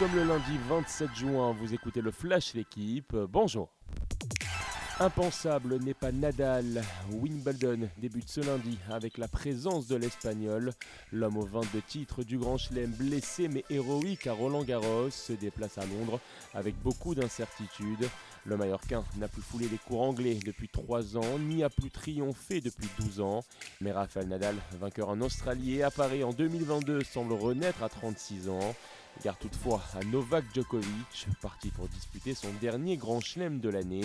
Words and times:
sommes 0.00 0.16
le 0.16 0.24
lundi 0.24 0.56
27 0.66 1.14
juin, 1.14 1.52
vous 1.52 1.74
écoutez 1.74 2.00
le 2.00 2.10
Flash 2.10 2.54
L'équipe, 2.54 3.14
bonjour. 3.14 3.68
Impensable 4.98 5.76
n'est 5.76 5.92
pas 5.92 6.10
Nadal. 6.10 6.82
Wimbledon 7.12 7.86
débute 7.98 8.30
ce 8.30 8.40
lundi 8.40 8.78
avec 8.90 9.18
la 9.18 9.28
présence 9.28 9.88
de 9.88 9.96
l'Espagnol. 9.96 10.72
L'homme 11.12 11.36
aux 11.36 11.44
22 11.44 11.82
titres 11.82 12.22
du 12.22 12.38
Grand 12.38 12.56
Chelem, 12.56 12.90
blessé 12.92 13.48
mais 13.48 13.62
héroïque 13.68 14.26
à 14.26 14.32
Roland 14.32 14.64
Garros, 14.64 15.10
se 15.10 15.34
déplace 15.34 15.76
à 15.76 15.84
Londres 15.84 16.18
avec 16.54 16.80
beaucoup 16.82 17.14
d'incertitudes. 17.14 18.08
Le 18.46 18.56
Mallorquin 18.56 19.04
n'a 19.18 19.28
plus 19.28 19.42
foulé 19.42 19.68
les 19.68 19.76
cours 19.76 20.00
anglais 20.00 20.38
depuis 20.46 20.68
3 20.68 21.18
ans, 21.18 21.38
ni 21.38 21.62
a 21.62 21.68
plus 21.68 21.90
triomphé 21.90 22.62
depuis 22.62 22.88
12 23.00 23.20
ans. 23.20 23.44
Mais 23.82 23.92
Rafael 23.92 24.28
Nadal, 24.28 24.56
vainqueur 24.80 25.10
en 25.10 25.20
Australie 25.20 25.76
et 25.76 25.82
appareil 25.82 26.24
en 26.24 26.32
2022, 26.32 27.04
semble 27.04 27.34
renaître 27.34 27.82
à 27.82 27.90
36 27.90 28.48
ans. 28.48 28.74
Gare 29.22 29.36
toutefois 29.38 29.82
à 29.94 30.04
Novak 30.04 30.44
Djokovic, 30.54 31.26
parti 31.42 31.68
pour 31.70 31.88
disputer 31.88 32.34
son 32.34 32.52
dernier 32.60 32.96
grand 32.96 33.20
chelem 33.20 33.60
de 33.60 33.68
l'année. 33.68 34.04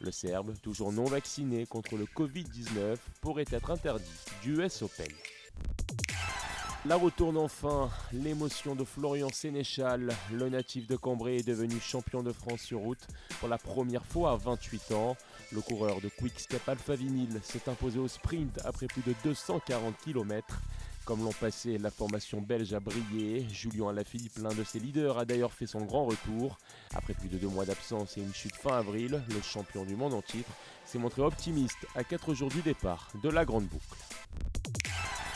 Le 0.00 0.10
Serbe, 0.10 0.54
toujours 0.62 0.92
non 0.92 1.04
vacciné 1.04 1.66
contre 1.66 1.96
le 1.96 2.04
Covid-19, 2.06 2.96
pourrait 3.20 3.44
être 3.50 3.70
interdit 3.70 4.04
du 4.42 4.56
US 4.56 4.82
Open. 4.82 5.06
La 6.86 6.96
retourne 6.96 7.38
enfin, 7.38 7.90
l'émotion 8.12 8.74
de 8.74 8.84
Florian 8.84 9.30
Sénéchal, 9.30 10.14
le 10.30 10.48
natif 10.50 10.86
de 10.86 10.96
Cambrai 10.96 11.36
est 11.36 11.46
devenu 11.46 11.80
champion 11.80 12.22
de 12.22 12.30
France 12.30 12.60
sur 12.60 12.80
route 12.80 13.06
pour 13.40 13.48
la 13.48 13.56
première 13.56 14.04
fois 14.04 14.32
à 14.32 14.36
28 14.36 14.92
ans. 14.92 15.16
Le 15.50 15.62
coureur 15.62 16.02
de 16.02 16.10
Quick 16.10 16.38
Step 16.38 16.68
Alpha 16.68 16.94
Vinyl 16.94 17.40
s'est 17.42 17.70
imposé 17.70 17.98
au 17.98 18.08
sprint 18.08 18.60
après 18.66 18.86
plus 18.86 19.00
de 19.00 19.14
240 19.24 19.94
km. 20.04 20.60
Comme 21.04 21.22
l'an 21.22 21.32
passé, 21.38 21.76
la 21.76 21.90
formation 21.90 22.40
belge 22.40 22.72
a 22.72 22.80
brillé. 22.80 23.46
Julien 23.50 23.90
Alaphilippe, 23.90 24.38
l'un 24.38 24.54
de 24.54 24.64
ses 24.64 24.78
leaders, 24.78 25.18
a 25.18 25.26
d'ailleurs 25.26 25.52
fait 25.52 25.66
son 25.66 25.84
grand 25.84 26.06
retour. 26.06 26.56
Après 26.94 27.12
plus 27.12 27.28
de 27.28 27.36
deux 27.36 27.48
mois 27.48 27.66
d'absence 27.66 28.16
et 28.16 28.22
une 28.22 28.32
chute 28.32 28.56
fin 28.56 28.78
avril, 28.78 29.22
le 29.28 29.42
champion 29.42 29.84
du 29.84 29.96
monde 29.96 30.14
en 30.14 30.22
titre 30.22 30.50
s'est 30.86 30.98
montré 30.98 31.20
optimiste 31.20 31.86
à 31.94 32.04
4 32.04 32.32
jours 32.32 32.48
du 32.48 32.62
départ 32.62 33.10
de 33.22 33.28
la 33.28 33.44
grande 33.44 33.64
boucle. 33.64 34.13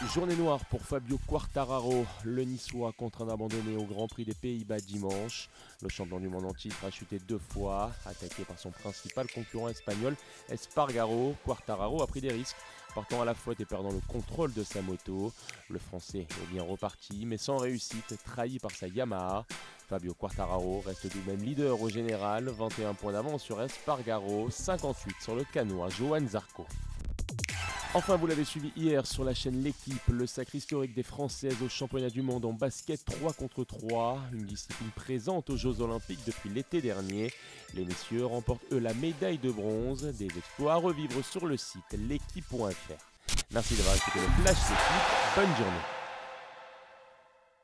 Journée 0.07 0.37
noire 0.37 0.65
pour 0.67 0.81
Fabio 0.83 1.19
Quartararo, 1.27 2.07
le 2.25 2.45
Niçois 2.45 2.93
contraint 2.97 3.27
d'abandonner 3.27 3.77
au 3.77 3.85
Grand 3.85 4.07
Prix 4.07 4.25
des 4.25 4.33
Pays-Bas 4.33 4.79
dimanche. 4.79 5.51
Le 5.83 5.89
champion 5.89 6.21
du 6.21 6.29
monde 6.29 6.47
en 6.47 6.55
titre 6.55 6.77
a 6.87 6.91
chuté 6.91 7.19
deux 7.19 7.39
fois, 7.39 7.91
attaqué 8.07 8.45
par 8.45 8.59
son 8.59 8.71
principal 8.71 9.27
concurrent 9.31 9.69
espagnol 9.69 10.15
Espargaro. 10.49 11.35
Quartararo 11.45 12.01
a 12.01 12.07
pris 12.07 12.21
des 12.21 12.31
risques, 12.31 12.57
partant 12.95 13.21
à 13.21 13.25
la 13.25 13.35
faute 13.35 13.61
et 13.61 13.65
perdant 13.65 13.91
le 13.91 14.01
contrôle 14.07 14.53
de 14.55 14.63
sa 14.63 14.83
moto. 14.83 15.33
Le 15.69 15.79
Français 15.81 16.27
est 16.31 16.53
bien 16.53 16.63
reparti, 16.63 17.27
mais 17.27 17.37
sans 17.37 17.59
réussite, 17.59 18.15
trahi 18.25 18.61
par 18.61 18.71
sa 18.71 18.87
Yamaha. 18.87 19.45
Fabio 19.89 20.15
Quartararo 20.15 20.81
reste 20.87 21.09
du 21.09 21.21
même 21.27 21.43
leader 21.43 21.83
au 21.83 21.89
général, 21.89 22.49
21 22.49 22.95
points 22.95 23.13
d'avance 23.13 23.43
sur 23.43 23.61
Espargaro, 23.61 24.49
58 24.49 25.17
sur 25.21 25.35
le 25.35 25.45
canois 25.45 25.89
Johan 25.91 26.27
Zarco. 26.27 26.67
Enfin, 27.95 28.17
vous 28.17 28.27
l'avez 28.27 28.45
suivi 28.45 28.71
hier 28.77 29.07
sur 29.07 29.25
la 29.25 29.33
chaîne 29.35 29.63
L'équipe, 29.63 30.07
le 30.09 30.27
sacre 30.27 30.55
historique 30.55 30.95
des 30.95 31.03
Françaises 31.03 31.57
au 31.65 31.71
championnat 31.71 32.11
du 32.11 32.21
monde 32.21 32.45
en 32.45 32.53
basket 32.53 33.03
3 33.03 33.33
contre 33.33 33.65
3, 33.65 34.21
une 34.35 34.45
discipline 34.45 34.91
présente 34.95 35.49
aux 35.49 35.57
Jeux 35.57 35.81
Olympiques 35.81 36.21
depuis 36.27 36.51
l'été 36.51 36.83
dernier. 36.83 37.33
Les 37.75 37.87
messieurs 37.87 38.27
remportent 38.27 38.65
eux 38.73 38.79
la 38.79 38.93
médaille 38.93 39.39
de 39.39 39.51
bronze, 39.51 40.05
des 40.19 40.27
exploits 40.27 40.75
à 40.75 40.77
revivre 40.77 41.25
sur 41.25 41.47
le 41.47 41.57
site 41.57 41.97
l'équipe.fr. 42.09 42.63
Merci 43.53 43.75
d'avoir 43.75 43.97
écouté 43.97 44.19
le 44.19 44.43
Flash 44.43 44.69
L'équipe, 44.69 45.35
bonne 45.35 45.57
journée. 45.57 45.98